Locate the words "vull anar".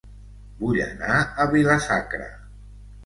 0.61-1.19